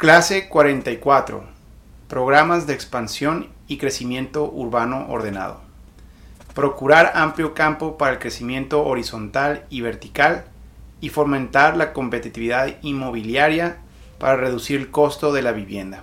[0.00, 1.44] Clase 44.
[2.08, 5.60] Programas de expansión y crecimiento urbano ordenado.
[6.54, 10.46] Procurar amplio campo para el crecimiento horizontal y vertical
[11.02, 13.76] y fomentar la competitividad inmobiliaria
[14.18, 16.02] para reducir el costo de la vivienda.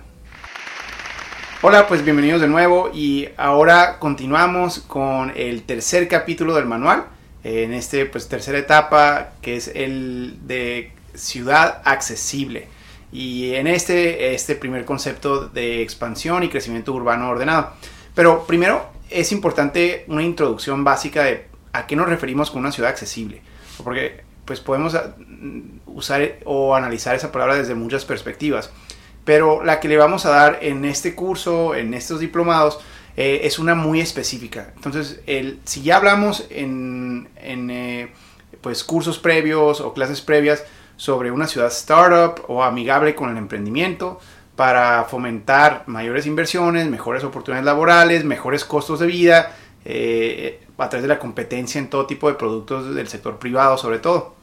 [1.62, 7.06] Hola, pues bienvenidos de nuevo y ahora continuamos con el tercer capítulo del manual,
[7.42, 12.77] en este pues tercera etapa que es el de ciudad accesible.
[13.12, 17.72] Y en este, este primer concepto de expansión y crecimiento urbano ordenado.
[18.14, 22.90] Pero primero es importante una introducción básica de a qué nos referimos con una ciudad
[22.90, 23.40] accesible.
[23.82, 25.14] Porque pues podemos ah,
[25.86, 28.70] usar o analizar esa palabra desde muchas perspectivas.
[29.24, 32.80] Pero la que le vamos a dar en este curso, en estos diplomados,
[33.16, 34.72] eh, es una muy específica.
[34.76, 38.12] Entonces, el, si ya hablamos en, en eh,
[38.60, 40.64] pues, cursos previos o clases previas
[40.98, 44.20] sobre una ciudad startup o amigable con el emprendimiento
[44.56, 51.08] para fomentar mayores inversiones, mejores oportunidades laborales, mejores costos de vida, eh, a través de
[51.08, 54.34] la competencia en todo tipo de productos del sector privado sobre todo.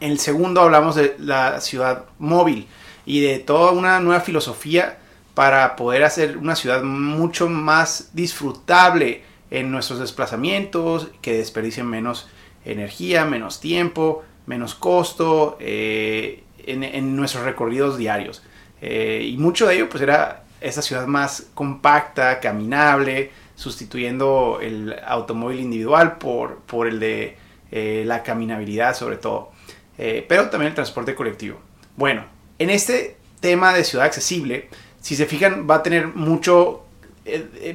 [0.00, 2.66] En el segundo hablamos de la ciudad móvil
[3.06, 4.98] y de toda una nueva filosofía
[5.34, 12.28] para poder hacer una ciudad mucho más disfrutable en nuestros desplazamientos, que desperdicien menos
[12.64, 18.42] energía, menos tiempo, menos costo eh, en, nuestros recorridos diarios.
[18.80, 25.60] Eh, y mucho de ello pues era esa ciudad más compacta, caminable, sustituyendo el automóvil
[25.60, 27.36] individual por, por el de
[27.70, 29.52] eh, la caminabilidad sobre todo.
[29.96, 31.58] pero también el transporte colectivo.
[31.96, 32.24] Bueno,
[32.58, 34.68] en este tema de ciudad accesible,
[35.00, 36.84] si se fijan, va a tener mucho,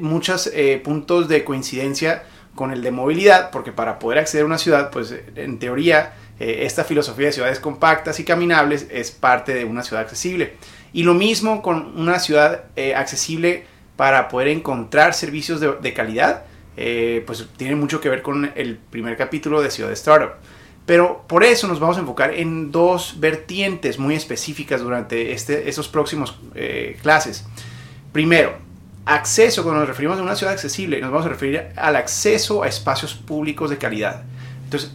[0.02, 0.52] muchos
[0.84, 2.24] puntos de coincidencia
[2.56, 6.66] con el de movilidad, porque para poder acceder a una ciudad, pues en teoría eh,
[6.66, 10.54] esta filosofía de ciudades compactas y caminables es parte de una ciudad accesible.
[10.94, 13.66] Y lo mismo con una ciudad eh, accesible
[13.98, 16.44] para poder encontrar servicios de, calidad,
[16.78, 20.32] eh, pues tiene mucho que ver con el primer capítulo de Ciudad Startup.
[20.86, 25.88] Pero por eso nos vamos a enfocar en dos vertientes muy específicas durante este, estos
[25.88, 26.40] próximos
[27.04, 27.46] clases.
[28.12, 28.58] Primero,
[29.06, 32.68] acceso, cuando nos referimos a una ciudad accesible, nos vamos a referir al acceso a
[32.68, 34.24] espacios públicos de calidad.
[34.64, 34.92] Entonces,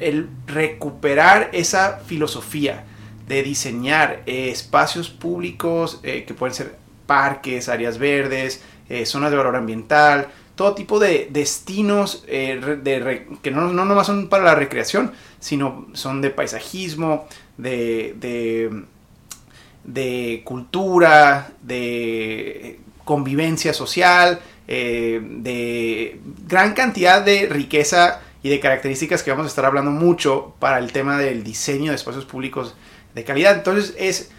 [0.00, 2.84] el recuperar esa filosofía
[3.28, 9.36] de diseñar eh, espacios públicos eh, que pueden ser parques, áreas verdes, eh, zonas de
[9.36, 15.12] valor ambiental, todo tipo de destinos de, que no, no nomás son para la recreación,
[15.40, 18.14] sino son de paisajismo, de,
[19.82, 29.46] de cultura, de convivencia social, de gran cantidad de riqueza y de características que vamos
[29.46, 32.74] a estar hablando mucho para el tema del diseño de espacios públicos
[33.14, 33.56] de calidad.
[33.56, 34.30] Entonces es,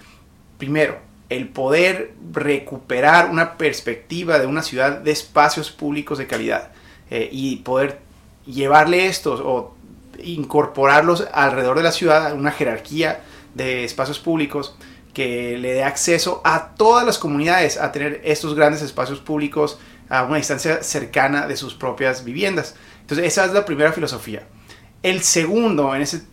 [0.59, 0.99] primero,
[1.29, 6.69] el poder recuperar una perspectiva de una ciudad de espacios públicos de calidad
[7.09, 7.99] eh, y poder
[8.45, 9.73] llevarle estos o
[10.23, 13.21] incorporarlos alrededor de la ciudad a una jerarquía
[13.55, 14.75] de espacios públicos
[15.15, 19.79] que le dé acceso a todas las comunidades a tener estos grandes espacios públicos
[20.09, 22.75] a una distancia cercana de sus propias viviendas.
[23.05, 24.47] Entonces, esa es la primera filosofía.
[25.03, 26.23] El segundo, en ese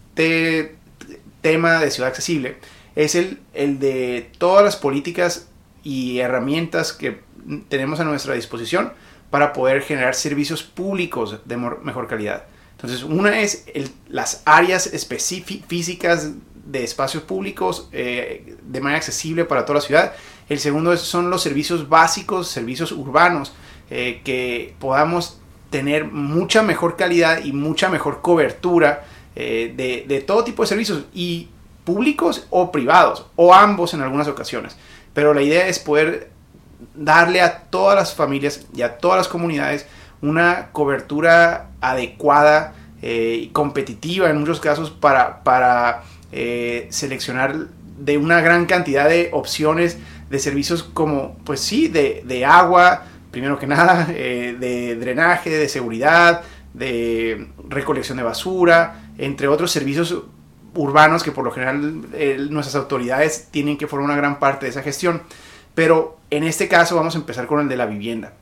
[1.43, 2.57] tema de ciudad accesible,
[2.97, 5.49] es el, el de todas las políticas
[5.85, 7.21] y herramientas que
[7.69, 8.95] tenemos a nuestra disposición
[9.29, 12.45] para poder generar servicios públicos de mejor calidad.
[12.73, 13.67] Entonces, una es
[14.09, 14.91] las áreas
[15.69, 16.31] físicas
[16.65, 20.15] de espacios públicos eh, de manera accesible para toda la ciudad.
[20.49, 23.53] El segundo son los servicios básicos, servicios urbanos,
[23.91, 25.42] eh, que podamos
[25.73, 31.49] tener mucha mejor calidad y mucha mejor cobertura eh, de, todo tipo de servicios y
[31.85, 34.77] públicos o privados o ambos en algunas ocasiones.
[35.15, 36.31] Pero la idea es poder
[36.95, 39.87] darle a todas las familias y a todas las comunidades
[40.21, 47.67] una cobertura adecuada eh, y competitiva en muchos casos para, para eh, seleccionar
[47.99, 53.59] de una gran cantidad de opciones de servicios como, pues sí, de, de agua, primero
[53.59, 56.43] que nada, eh, de drenaje, de seguridad,
[56.75, 60.23] de recolección de basura, entre otros servicios
[60.75, 64.71] urbanos que por lo general eh, nuestras autoridades tienen que formar una gran parte de
[64.71, 65.23] esa gestión.
[65.75, 68.35] Pero en este caso vamos a empezar con el de la vivienda.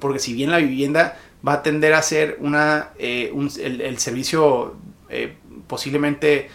[0.00, 4.76] Porque si bien la vivienda va a tender a ser una, eh, el, servicio
[5.66, 6.48] posiblemente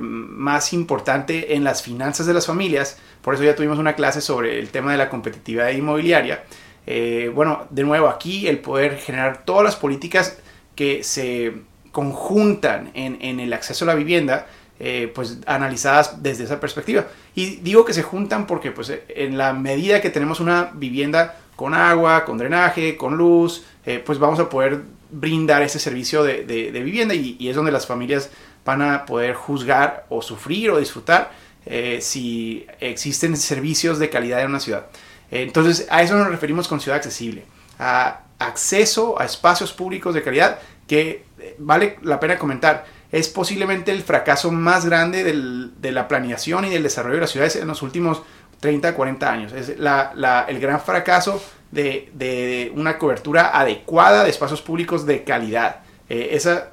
[0.00, 4.58] más importante en las finanzas de las familias, por eso ya tuvimos una clase sobre
[4.58, 6.44] el tema de la competitividad inmobiliaria,
[6.86, 10.38] eh, bueno, de nuevo aquí el poder generar todas las políticas
[10.74, 11.54] que se
[11.90, 14.46] conjuntan en, el acceso a la vivienda
[14.78, 17.06] eh, pues analizadas desde esa perspectiva.
[17.34, 21.72] Y digo que se juntan porque pues en la medida que tenemos una vivienda con
[21.72, 27.14] agua, con drenaje, con luz, eh, pues vamos a poder brindar ese servicio de, vivienda
[27.14, 28.30] y, es donde las familias
[28.64, 31.30] van a poder juzgar o sufrir o disfrutar
[31.64, 34.86] eh, si existen servicios de calidad en una ciudad.
[35.30, 37.44] Entonces a eso nos referimos con ciudad accesible,
[37.78, 41.24] a acceso a espacios públicos de calidad que
[41.58, 46.82] vale la pena comentar es posiblemente el fracaso más grande de la planeación y del
[46.82, 48.22] desarrollo de las ciudades en los últimos
[48.60, 49.52] 30, 40 años.
[49.52, 55.80] Es el gran fracaso de, una cobertura adecuada de espacios públicos de calidad.
[56.08, 56.72] Eh, esa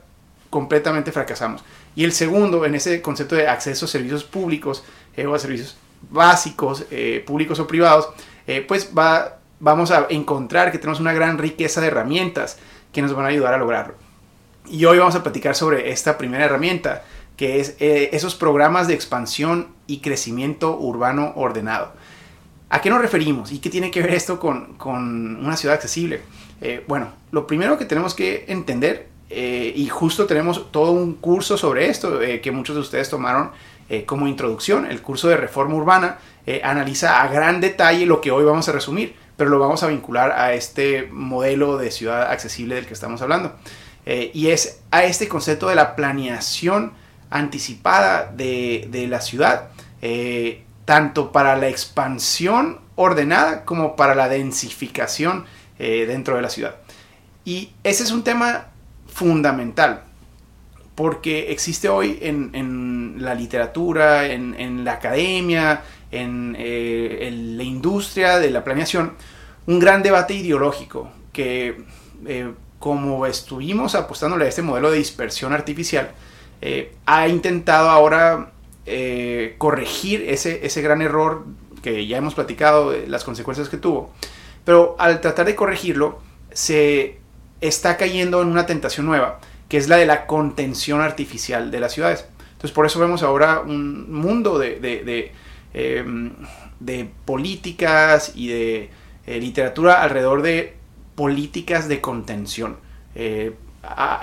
[0.50, 1.64] completamente fracasamos.
[1.96, 4.84] Y el segundo, en ese concepto de acceso a servicios públicos
[5.16, 5.78] eh, o a servicios
[6.10, 8.10] básicos, eh, públicos o privados,
[8.68, 12.58] pues va, vamos a encontrar que tenemos una gran riqueza de herramientas
[12.92, 13.96] que nos van a ayudar a lograrlo.
[14.70, 17.04] Y hoy vamos a platicar sobre esta primera herramienta,
[17.36, 21.94] que es eh, esos programas de expansión y crecimiento urbano ordenado.
[22.70, 26.22] ¿A qué nos referimos y qué tiene que ver esto con, una ciudad accesible?
[26.62, 31.58] Eh, bueno, lo primero que tenemos que entender, eh, y justo tenemos todo un curso
[31.58, 33.52] sobre esto que muchos de ustedes tomaron
[34.08, 36.18] como introducción, el curso de reforma urbana,
[36.64, 40.32] analiza a gran detalle lo que hoy vamos a resumir, pero lo vamos a vincular
[40.32, 43.56] a este modelo de ciudad accesible del que estamos hablando.
[44.06, 46.94] Eh, y es a este concepto de la planeación
[47.30, 49.70] anticipada de, la ciudad,
[50.02, 55.46] eh, tanto para la expansión ordenada como para la densificación
[55.80, 56.76] eh, dentro de la ciudad.
[57.46, 58.68] Y ese es un tema
[59.08, 60.04] fundamental,
[60.96, 65.82] porque existe hoy en, la literatura, en, la academia,
[66.14, 69.14] en, en, la industria de la planeación,
[69.68, 71.78] un gran debate ideológico que
[72.84, 76.12] como estuvimos apostándole a este modelo de dispersión artificial,
[76.62, 78.52] eh, ha intentado ahora
[78.86, 81.46] eh, corregir ese, ese gran error
[81.82, 84.12] que ya hemos platicado, las consecuencias que tuvo.
[84.66, 86.20] Pero al tratar de corregirlo,
[86.52, 87.20] se
[87.62, 89.40] está cayendo en una tentación nueva,
[89.70, 92.26] que es la de la contención artificial de las ciudades.
[92.52, 95.32] Entonces por eso vemos ahora un mundo de,
[95.74, 96.32] em,
[97.26, 98.90] políticas y de
[99.26, 100.76] eh, literatura alrededor de
[101.16, 102.78] políticas de contención.
[103.16, 103.54] Eh,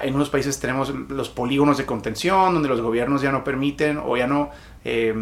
[0.03, 4.17] en unos países tenemos los polígonos de contención, donde los gobiernos ya no permiten o
[4.17, 4.51] ya no
[4.85, 5.15] eh,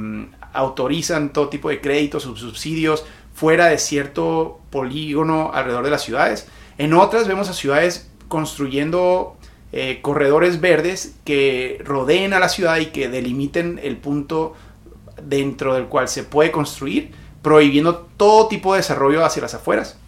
[0.53, 3.05] autorizan todo tipo de créditos o subsidios
[3.35, 6.49] fuera de cierto polígono alrededor de las ciudades.
[6.79, 9.37] En otras vemos a ciudades construyendo
[9.73, 14.55] eh, corredores verdes que rodeen a la ciudad y que delimiten el punto
[15.23, 17.13] dentro del cual se puede construir,
[17.43, 19.99] prohibiendo todo tipo de desarrollo hacia las afueras.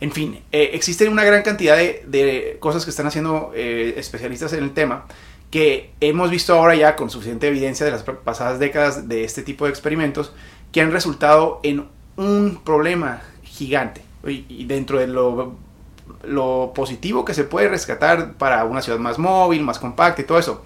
[0.00, 4.64] En fin, eh, existen una gran cantidad de, cosas que están haciendo eh, especialistas en
[4.64, 5.06] el tema
[5.54, 9.66] que hemos visto ahora ya con suficiente evidencia de las pasadas décadas de este tipo
[9.66, 10.32] de experimentos
[10.72, 14.02] que han resultado en un problema gigante.
[14.24, 20.22] Dentro de lo positivo que se puede rescatar para una ciudad más móvil, más compacta
[20.22, 20.64] y todo eso,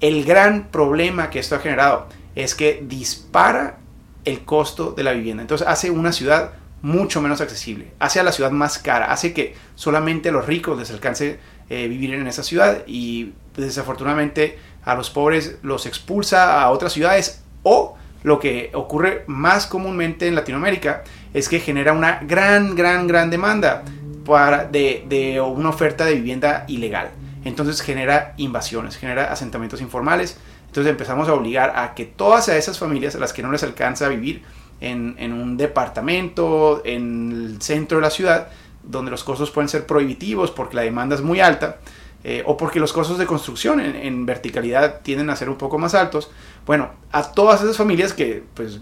[0.00, 3.78] el gran problema que esto ha generado es que dispara
[4.24, 5.42] el costo de la vivienda.
[5.42, 6.52] Entonces hace una ciudad
[6.82, 10.78] mucho menos accesible, hace a la ciudad más cara, hace que solamente a los ricos
[10.78, 11.38] les alcance
[11.70, 17.42] eh, vivir en esa ciudad y desafortunadamente a los pobres los expulsa a otras ciudades
[17.62, 23.30] o lo que ocurre más comúnmente en Latinoamérica es que genera una gran, gran, gran
[23.30, 23.82] demanda
[24.26, 27.10] para de, de una oferta de vivienda ilegal.
[27.44, 30.38] Entonces genera invasiones, genera asentamientos informales.
[30.74, 34.06] Entonces empezamos a obligar a que todas esas familias a las que no les alcanza
[34.06, 34.42] a vivir
[34.80, 38.48] en, un departamento, en el centro de la ciudad,
[38.82, 41.78] donde los costos pueden ser prohibitivos porque la demanda es muy alta,
[42.24, 45.94] eh, o porque los costos de construcción en, verticalidad tienden a ser un poco más
[45.94, 46.32] altos.
[46.66, 48.80] Bueno, a todas esas familias que pues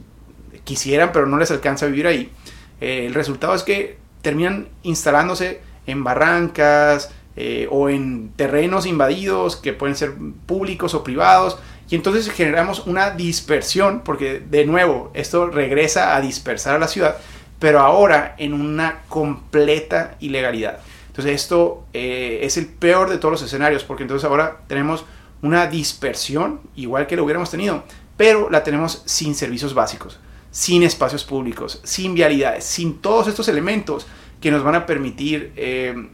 [0.64, 2.32] quisieran pero no les alcanza a vivir ahí,
[2.80, 9.72] eh, el resultado es que terminan instalándose en barrancas eh, o en terrenos invadidos que
[9.72, 11.58] pueden ser públicos o privados,
[11.90, 17.16] y entonces generamos una dispersión, porque de nuevo, esto regresa a dispersar a la ciudad,
[17.58, 20.80] pero ahora en una completa ilegalidad.
[21.08, 25.04] Entonces esto eh, es el peor de todos los escenarios, porque entonces ahora tenemos
[25.42, 27.84] una dispersión, igual que lo hubiéramos tenido,
[28.16, 30.18] pero la tenemos sin servicios básicos,
[30.50, 34.06] sin espacios públicos, sin vialidades, sin todos estos elementos
[34.40, 36.08] que nos van a permitir eh,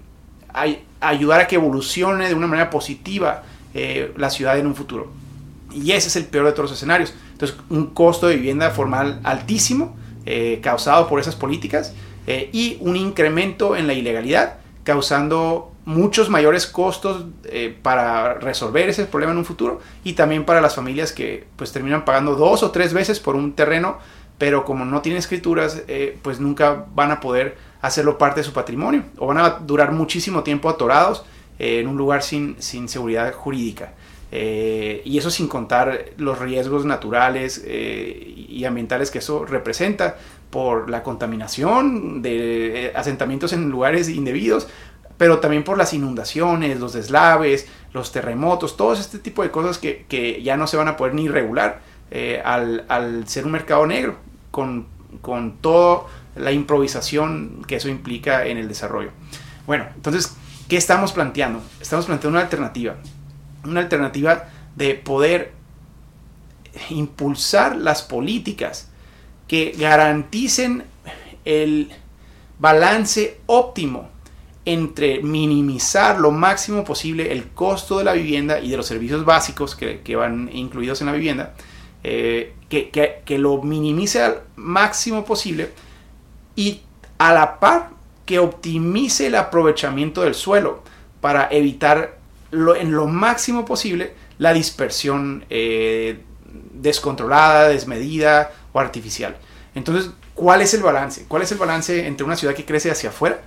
[1.01, 3.43] ayudar a que evolucione de una manera positiva
[3.75, 5.13] eh, la ciudad en un futuro.
[5.73, 7.15] Y ese es el peor de todos los escenarios.
[7.33, 9.97] Entonces, un costo de vivienda formal altísimo
[10.27, 11.93] eh, causado por esas políticas
[12.27, 14.59] eh, y un incremento en la ilegalidad
[14.89, 20.63] causando muchos mayores costos eh, para resolver ese problema en un futuro y también para
[20.63, 23.99] las familias que pues terminan pagando dos o tres veces por un terreno,
[24.39, 28.55] pero como no tienen escrituras, eh, pues nunca van a poder hacerlo parte de su
[28.55, 31.25] patrimonio o van a durar muchísimo tiempo atorados
[31.59, 33.93] eh, en un lugar sin, sin seguridad jurídica.
[34.31, 40.17] Y eso sin contar los riesgos naturales y ambientales que eso representa
[40.51, 44.69] por la contaminación de asentamientos en lugares indebidos,
[45.19, 50.41] pero también por las inundaciones, los deslaves, los terremotos, todo este tipo de cosas que,
[50.43, 51.81] ya no se van a poder ni regular
[52.11, 54.17] eh, al, ser un mercado negro,
[54.51, 54.87] con,
[55.21, 56.05] con toda
[56.37, 59.11] la improvisación que eso implica en el desarrollo.
[59.67, 60.35] Bueno, entonces,
[60.69, 61.61] ¿qué estamos planteando?
[61.81, 62.95] Estamos planteando una alternativa,
[63.71, 65.53] una alternativa de poder
[66.91, 68.91] impulsar las políticas
[69.47, 70.85] que garanticen
[71.45, 71.91] el
[72.59, 74.11] balance óptimo
[74.65, 79.75] entre minimizar lo máximo posible el costo de la vivienda y de los servicios básicos
[79.75, 81.55] que, van incluidos en la vivienda,
[82.05, 85.71] eh, que, lo minimice al máximo posible
[86.55, 86.83] y
[87.17, 87.91] a la par
[88.27, 90.83] que optimice el aprovechamiento del suelo
[91.23, 92.18] para evitar
[92.53, 96.21] en lo máximo posible la dispersión eh,
[96.73, 99.37] descontrolada, desmedida o artificial.
[99.75, 101.27] Entonces, ¿cuál es el balance?
[101.29, 103.41] ¿Cuál es el balance entre una ciudad que crece hacia afuera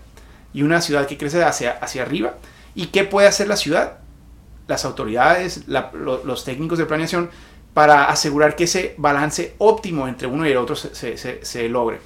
[0.53, 2.35] y una ciudad que crece hacia, hacia arriba.
[2.75, 3.99] ¿Y qué puede hacer la ciudad?
[4.67, 7.29] Las autoridades, los técnicos de planeación,
[7.73, 11.99] para asegurar que ese balance óptimo entre uno y el otro se, se, logre.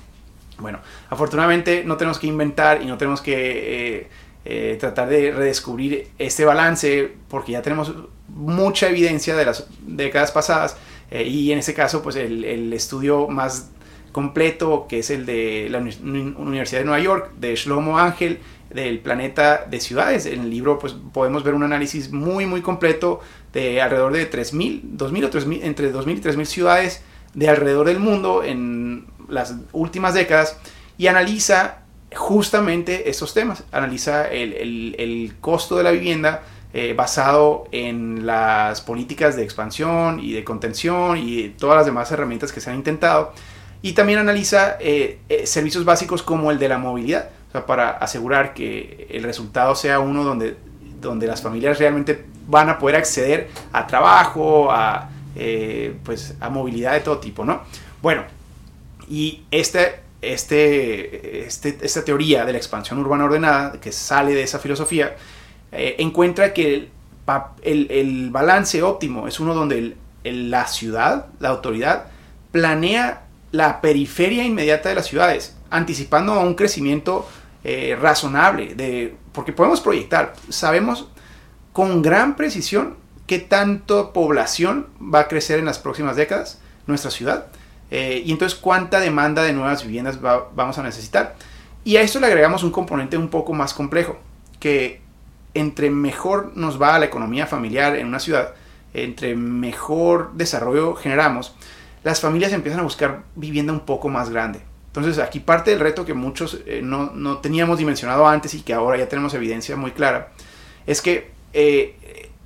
[0.58, 4.10] Bueno, afortunadamente no tenemos que inventar y no tenemos que eh,
[4.46, 7.92] eh, tratar de redescubrir este balance porque ya tenemos
[8.28, 10.78] mucha evidencia de las décadas pasadas
[11.10, 13.72] eh, y en este caso pues el, estudio más
[14.12, 19.66] completo, que es el de la Universidad de Nueva York, de Shlomo Ángel, del planeta
[19.70, 20.26] de ciudades.
[20.26, 23.22] En el libro pues, podemos ver un análisis muy, muy completo
[23.52, 28.00] de alrededor de 3.000, 2.000 o 3.000, entre 2.000 y 3.000 ciudades de alrededor del
[28.00, 30.60] mundo en las últimas décadas
[30.98, 31.85] y analiza
[32.16, 33.64] justamente estos temas.
[33.72, 36.44] Analiza el, costo de la vivienda
[36.74, 42.52] eh, basado en las políticas de expansión y de contención y todas las demás herramientas
[42.52, 43.34] que se han intentado
[43.82, 47.30] y también analiza eh, eh, servicios básicos como el de la movilidad,
[47.68, 50.58] para asegurar que el resultado sea uno donde,
[51.00, 55.10] donde las familias realmente van a poder acceder a trabajo, a,
[56.04, 57.62] pues, a movilidad de todo tipo, ¿no?
[58.02, 58.26] Bueno,
[59.08, 64.60] y este, este, este, esta teoría de la expansión urbana ordenada, que sale de esa
[64.60, 65.16] filosofía,
[65.72, 66.90] encuentra que
[67.64, 72.06] el, el, balance óptimo es uno donde la ciudad, la autoridad,
[72.52, 77.28] planea la periferia inmediata de las ciudades, anticipando a un crecimiento
[77.64, 81.08] eh, razonable, de, porque podemos proyectar, sabemos
[81.74, 82.96] con gran precisión
[83.28, 87.48] qué tanto población va a crecer en las próximas décadas nuestra ciudad,
[87.98, 91.38] eh, y entonces cuánta demanda de nuevas viviendas vamos a necesitar.
[91.86, 94.18] Y a esto le agregamos un componente un poco más complejo,
[94.60, 95.00] que
[95.54, 98.54] entre mejor nos va la economía familiar en una ciudad,
[98.94, 101.56] entre mejor desarrollo generamos,
[102.04, 104.60] las familias empiezan a buscar vivienda un poco más grande.
[104.88, 108.98] Entonces aquí parte del reto que muchos eh, no, teníamos dimensionado antes y que ahora
[108.98, 110.34] ya tenemos evidencia muy clara,
[110.86, 111.96] es que eh,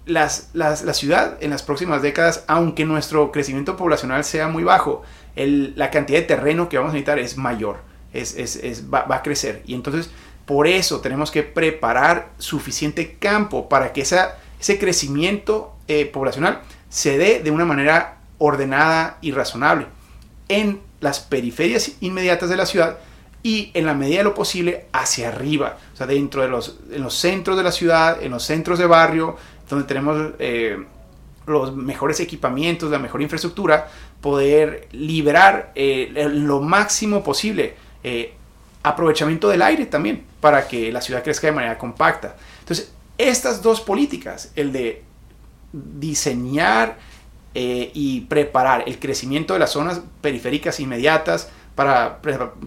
[0.05, 5.01] la ciudad en las próximas décadas, aunque nuestro crecimiento poblacional sea muy bajo,
[5.35, 7.77] la cantidad de terreno que vamos a necesitar es mayor,
[8.13, 9.63] es, va, a crecer.
[9.65, 10.09] Y entonces
[10.45, 17.41] por eso tenemos que preparar suficiente campo para que ese crecimiento eh, poblacional se dé
[17.41, 19.85] de una manera ordenada y razonable
[20.47, 22.97] en las periferias inmediatas de la ciudad
[23.43, 27.01] y en la medida de lo posible hacia arriba, o sea, dentro de los, en
[27.03, 29.37] los centros de la ciudad, en los centros de barrio,
[29.69, 30.83] donde tenemos eh,
[31.49, 33.89] los mejores equipamientos, la mejor infraestructura,
[34.21, 38.33] poder liberar eh, lo máximo posible eh,
[38.83, 42.35] aprovechamiento del aire también para que la ciudad crezca de manera compacta.
[42.59, 45.03] Entonces, estas dos políticas, el de
[45.73, 46.97] diseñar
[47.53, 52.19] eh, y preparar el crecimiento de las zonas periféricas inmediatas para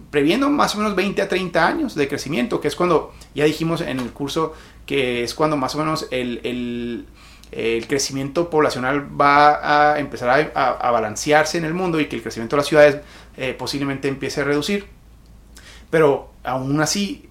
[0.09, 3.81] previendo más o menos 20 a 30 años de crecimiento, que es cuando, ya dijimos
[3.81, 4.53] en el curso,
[4.87, 7.05] que es cuando más o menos el, el,
[7.55, 12.55] el crecimiento poblacional va a empezar a, balancearse en el mundo y que el crecimiento
[12.55, 13.01] de las ciudades
[13.37, 14.87] eh, posiblemente empiece a reducir.
[15.89, 17.29] Pero aún así,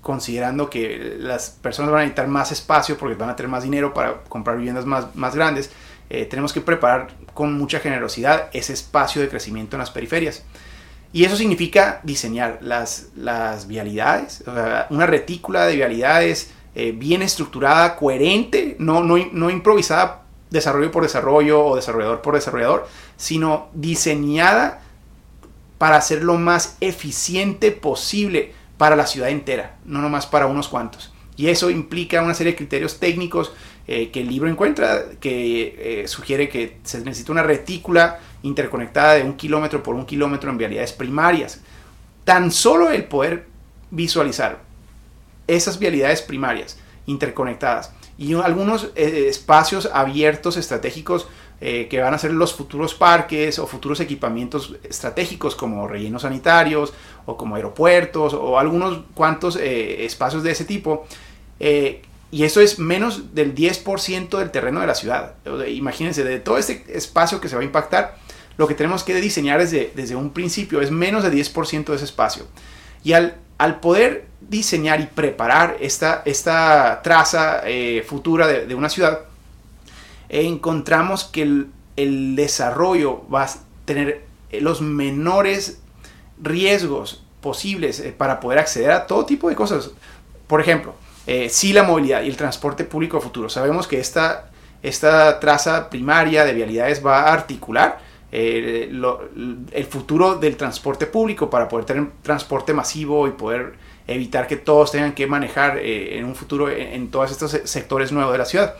[0.00, 3.92] considerando que las personas van a necesitar más espacio porque van a tener más dinero
[3.92, 5.70] para comprar viviendas más, grandes,
[6.10, 10.44] eh, tenemos que preparar con mucha generosidad ese espacio de crecimiento en las periferias.
[11.12, 14.44] Y eso significa diseñar las, las vialidades,
[14.90, 21.64] una retícula de vialidades eh, bien estructurada, coherente, no, no, no improvisada desarrollo por desarrollo
[21.64, 24.80] o desarrollador por desarrollador, sino diseñada
[25.76, 31.12] para ser lo más eficiente posible para la ciudad entera, no nomás para unos cuantos.
[31.36, 33.52] Y eso implica una serie de criterios técnicos
[33.88, 39.24] eh, que el libro encuentra, que eh, sugiere que se necesita una retícula interconectada de
[39.24, 41.60] un kilómetro por un kilómetro en vialidades primarias.
[42.22, 43.46] Tan solo el poder
[43.90, 44.67] visualizar
[45.48, 51.28] esas vialidades primarias interconectadas y algunos eh, espacios abiertos estratégicos
[51.60, 56.92] eh, que van a ser los futuros parques o futuros equipamientos estratégicos como rellenos sanitarios
[57.26, 61.06] o como aeropuertos o algunos cuantos eh, espacios de ese tipo.
[62.30, 65.34] y eso es menos del 10% del terreno de la ciudad.
[65.66, 68.18] Imagínense, de todo este espacio que se va a impactar,
[68.58, 72.04] lo que tenemos que diseñar desde, desde un principio es menos del 10% de ese
[72.04, 72.44] espacio.
[73.02, 77.62] Y al, al poder diseñar y preparar esta, esta traza
[78.06, 79.20] futura de, una ciudad,
[80.28, 81.42] encontramos que
[81.96, 83.50] el, desarrollo va a
[83.84, 85.80] tener los menores
[86.40, 89.90] riesgos posibles eh, para poder acceder a todo tipo de cosas.
[90.46, 90.94] Por ejemplo,
[91.26, 93.48] eh, si la movilidad y el transporte público futuro.
[93.48, 94.50] Sabemos que esta,
[94.82, 98.00] esta traza primaria de vialidades va a articular
[98.30, 98.90] eh,
[99.72, 103.74] el futuro del transporte público para poder tener transporte masivo y poder
[104.06, 108.38] evitar que todos tengan que manejar en un futuro en todos estos sectores nuevos de
[108.38, 108.74] la ciudad.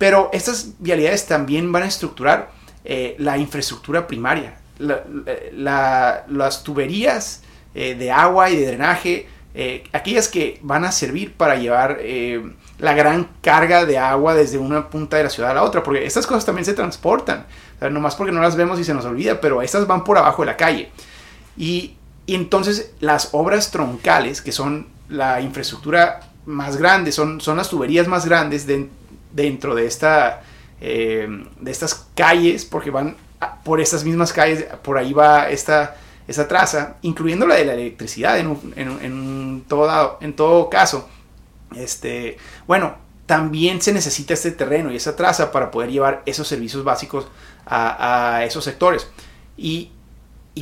[0.00, 2.50] Pero estas vialidades también van a estructurar
[2.86, 7.42] eh, la infraestructura primaria, las tuberías
[7.74, 12.00] eh, de agua y de drenaje, eh, aquellas que van a servir para llevar
[12.78, 16.06] la gran carga de agua desde una punta de la ciudad a la otra, porque
[16.06, 17.44] estas cosas también se transportan,
[17.80, 20.42] no nomás porque no las vemos y se nos olvida, pero estas van por abajo
[20.42, 20.90] de la calle.
[21.56, 21.96] Y,
[22.26, 28.24] entonces las obras troncales, que son la infraestructura más grande, son, son las tuberías más
[28.24, 28.88] grandes de,
[29.32, 30.42] dentro de, esta,
[30.80, 31.26] eh,
[31.60, 33.16] de estas calles, porque van
[33.64, 35.96] por estas mismas calles, por ahí va esta,
[36.28, 41.08] esta traza, incluyendo la de la electricidad en, en, todo, en todo caso.
[41.74, 42.94] Este, bueno,
[43.30, 47.28] también se necesita este terreno y esa traza para poder llevar esos servicios básicos
[47.64, 49.06] a, esos sectores.
[49.56, 49.92] Y,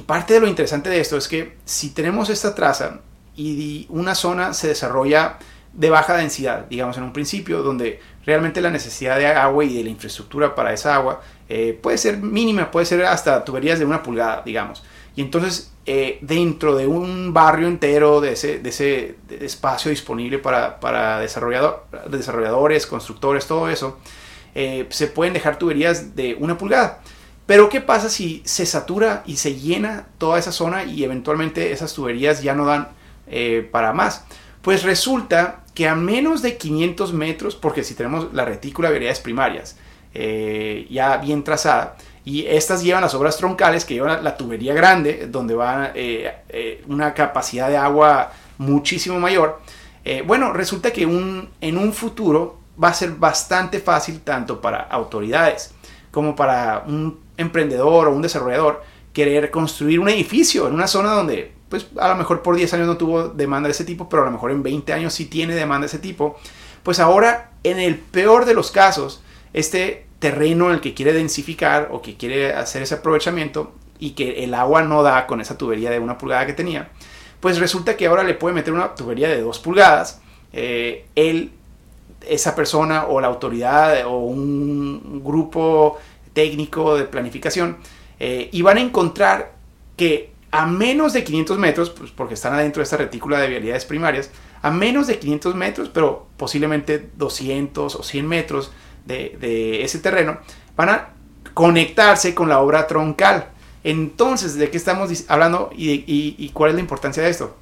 [0.06, 3.00] parte de lo interesante de esto es que si tenemos esta traza
[3.34, 5.38] y una zona se desarrolla
[5.72, 9.84] de baja densidad, digamos en un principio, donde realmente la necesidad de agua y de
[9.84, 14.02] la infraestructura para esa agua eh, puede ser mínima, puede ser hasta tuberías de una
[14.02, 14.84] pulgada, digamos.
[15.16, 20.80] Y entonces, eh, dentro de un barrio entero, de ese, de ese espacio disponible para,
[20.80, 23.98] para desarrollador, desarrolladores, constructores, todo eso,
[24.54, 27.00] eh, se pueden dejar tuberías de una pulgada.
[27.46, 31.94] Pero ¿qué pasa si se satura y se llena toda esa zona y eventualmente esas
[31.94, 32.88] tuberías ya no dan
[33.72, 34.24] para más?
[34.60, 39.20] Pues resulta que a menos de 500 metros, porque si tenemos la retícula de vialidades
[39.20, 39.76] primarias
[40.14, 41.96] eh, ya bien trazada,
[42.28, 46.84] y estas llevan las obras troncales que llevan la, tubería grande, donde va eh, eh,
[46.88, 49.60] una capacidad de agua muchísimo mayor,
[50.24, 55.74] bueno, resulta que un, en un futuro va a ser bastante fácil tanto para autoridades
[56.10, 61.52] como para un emprendedor o un desarrollador querer construir un edificio en una zona donde
[61.68, 64.26] pues a lo mejor por 10 años no tuvo demanda de ese tipo, pero a
[64.26, 66.38] lo mejor en 20 años sí tiene demanda de ese tipo,
[66.82, 71.88] pues ahora en el peor de los casos, este terreno en el que quiere densificar
[71.92, 75.90] o que quiere hacer ese aprovechamiento y que el agua no da con esa tubería
[75.90, 76.90] de una pulgada que tenía,
[77.40, 80.20] pues resulta que ahora le puede meter una tubería de dos pulgadas,
[80.52, 81.52] eh, él,
[82.26, 85.98] esa persona o la autoridad o un grupo
[86.32, 87.76] técnico de planificación,
[88.20, 89.52] eh, y van a encontrar
[89.96, 93.84] que a menos de 500 metros, pues porque están adentro de esta retícula de vialidades
[93.84, 94.30] primarias,
[94.62, 98.72] a menos de 500 metros, pero posiblemente 200 o 100 metros
[99.08, 100.38] de, ese terreno,
[100.76, 101.08] van a
[101.54, 103.48] conectarse con la obra troncal.
[103.82, 107.56] Entonces, ¿de qué estamos hablando y, cuál es la importancia de esto?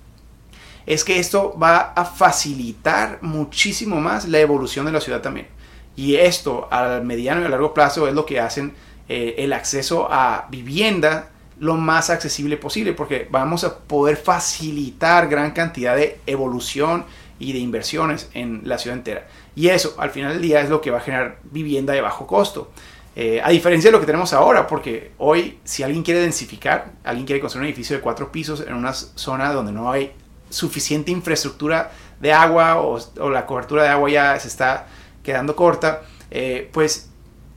[0.85, 5.49] Es que esto va a facilitar muchísimo más la evolución de la ciudad también.
[5.97, 8.75] Y esto a mediano y a largo plazo es lo que hacen
[9.09, 15.53] eh, el acceso a vivienda lo más accesible posible porque vamos a poder facilitar gran
[15.53, 17.05] cantidad de evolución
[17.39, 19.27] y de inversiones en la ciudad entera.
[19.57, 22.27] Y eso, al final del día, es lo que va a generar vivienda de bajo
[22.27, 22.71] costo.
[23.17, 27.25] Eh, a diferencia de lo que tenemos ahora, porque hoy si alguien quiere densificar, alguien
[27.25, 30.13] quiere construir un edificio de cuatro pisos en una zona donde no hay
[30.51, 31.91] suficiente infraestructura
[32.21, 34.87] de agua o, la cobertura de agua ya se está
[35.23, 37.09] quedando corta, eh, pues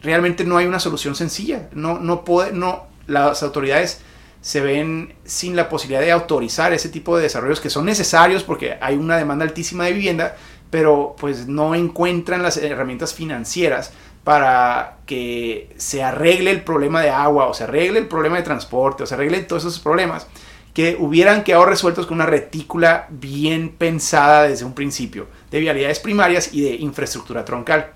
[0.02, 1.68] realmente no hay una solución sencilla.
[1.74, 4.02] No, no, puede, no, las autoridades
[4.42, 8.78] se ven sin la posibilidad de autorizar ese tipo de desarrollos que son necesarios porque
[8.80, 10.38] hay una demanda altísima de vivienda,
[10.70, 13.92] pero pues no encuentran las herramientas financieras
[14.24, 19.04] para que se arregle el problema de agua o se arregle el problema de transporte
[19.04, 20.28] o se arregle todos esos problemas
[20.74, 26.54] que hubieran quedado resueltos con una retícula bien pensada desde un principio de vialidades primarias
[26.54, 27.92] y de infraestructura troncal.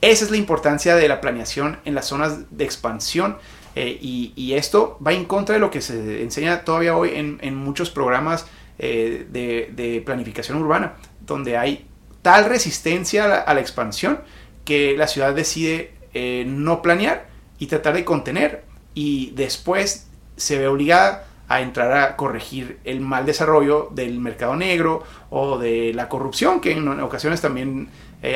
[0.00, 3.36] Esa es la importancia de la planeación en las zonas de expansión
[3.76, 7.90] eh, y, esto va en contra de lo que se enseña todavía hoy en, muchos
[7.90, 8.46] programas
[8.78, 10.94] eh, de, planificación urbana,
[11.24, 11.86] donde hay
[12.22, 14.20] tal resistencia a la, expansión
[14.64, 17.28] que la ciudad decide eh, no planear
[17.58, 23.26] y tratar de contener y después se ve obligada a entrar a corregir el mal
[23.26, 27.88] desarrollo del mercado negro o de la corrupción que en ocasiones también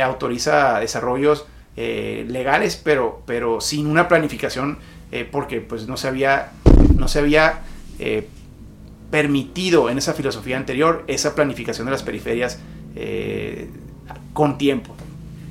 [0.03, 4.79] autoriza desarrollos legales pero, pero sin una planificación
[5.14, 6.51] eh, porque pues no se había,
[6.97, 7.61] no se había
[8.01, 8.27] eh,
[9.12, 12.59] permitido en esa filosofía anterior esa planificación de las periferias
[12.95, 13.69] eh,
[14.33, 14.95] con tiempo.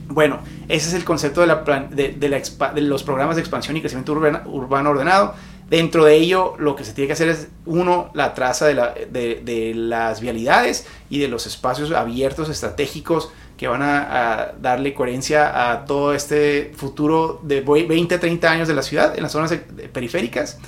[0.07, 4.89] Bueno, ese es el concepto de, la de, los programas de expansión y crecimiento urbano,
[4.89, 5.33] ordenado.
[5.69, 10.21] Dentro de ello, lo que se tiene que hacer es, uno, la traza de, las
[10.21, 16.73] vialidades y de los espacios abiertos estratégicos que van a, darle coherencia a todo este
[16.75, 19.53] futuro de 20 30 años de la ciudad en las zonas
[19.91, 20.59] periféricas.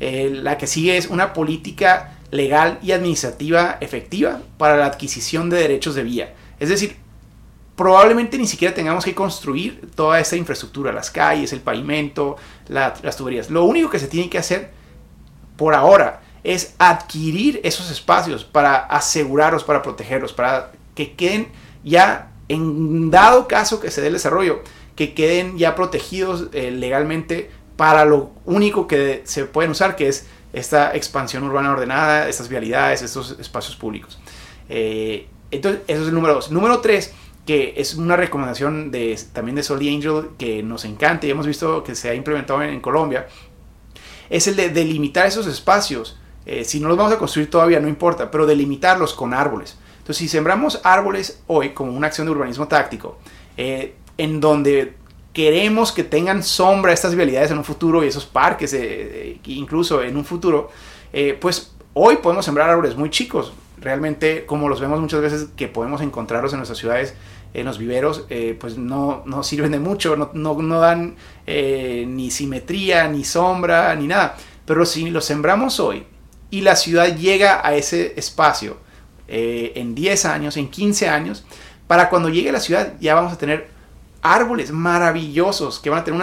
[0.00, 5.58] Eh, la que sigue es una política legal y administrativa efectiva para la adquisición de
[5.58, 6.34] derechos de vía.
[6.58, 6.96] Es decir,
[7.76, 12.36] probablemente ni siquiera tengamos que construir toda esta infraestructura, las calles, el pavimento,
[12.68, 13.50] las tuberías.
[13.50, 14.70] Lo único que se tiene que hacer
[15.56, 21.48] por ahora es adquirir esos espacios para asegurarlos, para protegerlos, para que queden
[21.82, 24.62] ya en dado caso que se dé el desarrollo,
[24.94, 30.26] que queden ya protegidos eh, legalmente para lo único que se pueden usar, que es
[30.54, 34.18] esta expansión urbana ordenada, estas vialidades, estos espacios públicos.
[34.68, 36.50] Eh, entonces, eso es el número dos.
[36.50, 37.12] Número tres,
[37.46, 41.84] que es una recomendación de, también de Solly Angel que nos encanta y hemos visto
[41.84, 43.26] que se ha implementado en, Colombia,
[44.30, 46.18] es el de delimitar esos espacios.
[46.46, 49.76] Eh, si no los vamos a construir todavía, no importa, pero delimitarlos con árboles.
[49.98, 53.18] Entonces, si sembramos árboles hoy como una acción de urbanismo táctico,
[53.56, 54.94] eh, en donde
[55.34, 60.16] queremos que tengan sombra estas vialidades en un futuro y esos parques, eh, incluso en
[60.16, 60.70] un futuro,
[61.12, 63.52] eh, pues hoy podemos sembrar árboles muy chicos.
[63.78, 67.14] Realmente, como los vemos muchas veces que podemos encontrarlos en nuestras ciudades,
[67.52, 68.26] en los viveros,
[68.58, 71.14] pues no, no, sirven de mucho, no, no, no dan
[71.46, 74.36] ni simetría, ni sombra, ni nada.
[74.64, 76.04] Pero si los sembramos hoy
[76.50, 78.78] y la ciudad llega a ese espacio,
[79.26, 81.44] eh, en 10 años, en 15 años,
[81.86, 83.68] para cuando llegue a la ciudad ya vamos a tener
[84.24, 86.20] árboles maravillosos que van a tener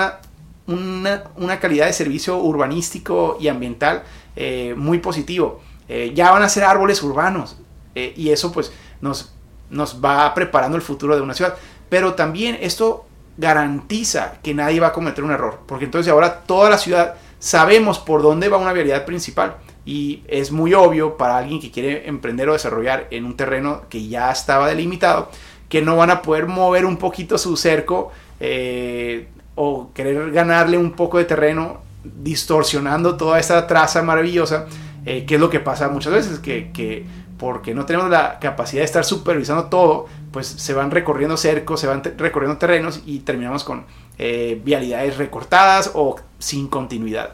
[0.68, 4.04] una, una, calidad de servicio urbanístico y ambiental
[4.36, 5.62] eh, muy positivo.
[5.88, 7.58] Eh, ya van a ser árboles urbanos
[7.94, 9.34] y eso pues nos,
[9.70, 11.56] nos va preparando el futuro de una ciudad.
[11.90, 13.06] Pero también esto
[13.38, 18.00] garantiza que nadie va a cometer un error, porque entonces ahora toda la ciudad sabemos
[18.00, 22.48] por dónde va una vialidad principal y es muy obvio para alguien que quiere emprender
[22.50, 25.30] o desarrollar en un terreno que ya estaba delimitado
[25.72, 30.92] que no van a poder mover un poquito su cerco eh, o querer ganarle un
[30.92, 34.66] poco de terreno distorsionando toda esta traza maravillosa,
[35.06, 37.06] eh, que es lo que pasa muchas veces, que, que,
[37.38, 41.88] porque no tenemos la capacidad de estar supervisando todo, pues se van recorriendo cercos, se
[41.88, 43.86] van recorriendo terrenos y terminamos con
[44.20, 47.30] eh, vialidades recortadas o sin continuidad.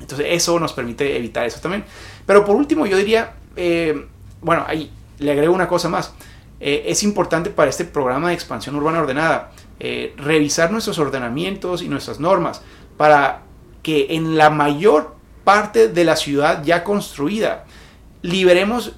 [0.00, 1.84] Entonces eso nos permite evitar eso también.
[2.26, 3.34] Pero por último yo diría,
[4.40, 6.12] bueno, ahí le agrego una cosa más.
[6.60, 11.88] Eh, es importante para este programa de expansión urbana ordenada eh, revisar nuestros ordenamientos y
[11.88, 12.60] nuestras normas
[12.98, 13.42] para
[13.82, 17.64] que en la mayor parte de la ciudad ya construida
[18.20, 18.92] liberemos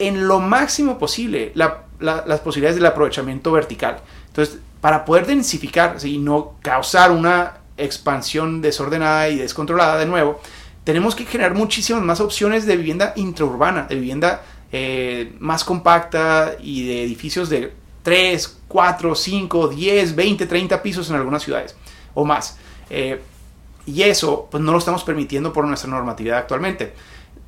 [0.00, 3.98] en lo máximo posible las posibilidades del aprovechamiento vertical.
[4.26, 10.40] Entonces, para poder densificar y no causar una expansión desordenada y descontrolada de nuevo,
[10.82, 14.42] tenemos que generar muchísimas más opciones de vivienda intraurbana, de vivienda
[14.76, 21.14] eh, más compacta y de edificios de 3, 4, 5, 10, 20, 30 pisos en
[21.14, 21.76] algunas ciudades
[22.12, 22.58] o más.
[22.90, 23.20] Eh,
[23.86, 26.92] y eso pues no lo estamos permitiendo por nuestra normatividad actualmente.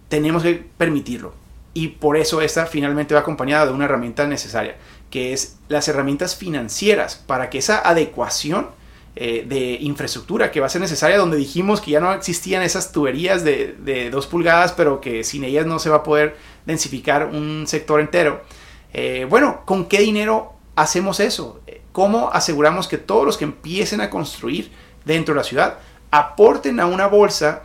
[0.09, 1.35] Tenemos que permitirlo.
[1.75, 4.77] Y por eso esta finalmente va acompañada de una herramienta necesaria,
[5.11, 8.69] que es las herramientas financieras para que esa adecuación
[9.19, 12.93] eh, de infraestructura que va a ser necesaria, donde dijimos que ya no existían esas
[12.93, 17.27] tuberías de, de dos pulgadas, pero que sin ellas no se va a poder densificar
[17.27, 18.43] un sector entero.
[18.93, 21.61] Eh, bueno, ¿con qué dinero hacemos eso?
[21.93, 24.71] ¿Cómo aseguramos que todos los que empiecen a construir
[25.07, 25.79] dentro de la ciudad
[26.11, 27.63] aporten a una bolsa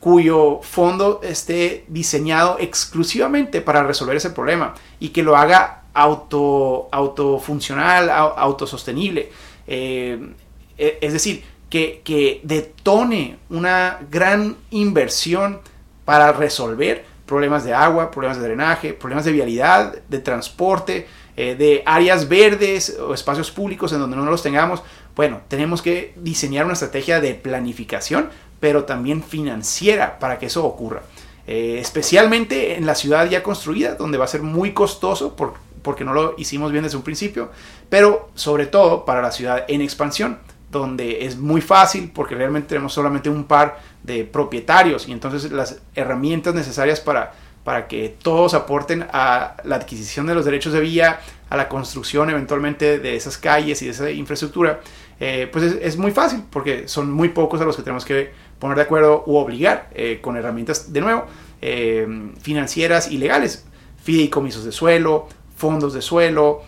[0.00, 8.10] cuyo fondo esté diseñado exclusivamente para resolver ese problema y que lo haga auto, autofuncional,
[8.10, 9.30] autosostenible.
[9.66, 10.34] Eh,
[10.76, 15.60] es decir, que, que detone una gran inversión
[16.04, 21.06] para resolver problemas de agua, problemas de drenaje, problemas de vialidad, de transporte,
[21.36, 24.82] eh, de áreas verdes o espacios públicos en donde no los tengamos.
[25.16, 31.02] Bueno, tenemos que diseñar una estrategia de planificación, pero también financiera para que eso ocurra.
[31.46, 35.36] Eh, especialmente en la ciudad ya construida, donde va a ser muy costoso
[35.82, 37.50] porque no lo hicimos bien desde un principio,
[37.90, 40.38] pero sobre todo para la ciudad en expansión,
[40.70, 45.80] donde es muy fácil porque realmente tenemos solamente un par de propietarios y entonces las
[45.94, 51.20] herramientas necesarias para, para que todos aporten a la adquisición de los derechos de vía,
[51.48, 54.80] a la construcción eventualmente de esas calles y de esa infraestructura,
[55.20, 58.76] eh, pues es, muy fácil porque son muy pocos a los que tenemos que poner
[58.76, 61.26] de acuerdo u obligar eh, con herramientas de nuevo
[61.62, 63.64] eh, financieras y legales,
[64.02, 66.62] fideicomisos de suelo, fondos de suelo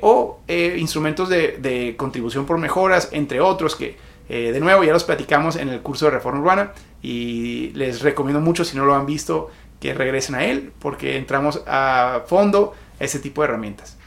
[0.00, 3.96] o instrumentos de, contribución por mejoras, entre otros que
[4.28, 6.72] de nuevo ya los platicamos en el curso de reforma urbana
[7.02, 11.62] y les recomiendo mucho si no lo han visto que regresen a él porque entramos
[11.66, 13.98] a fondo a ese tipo de herramientas.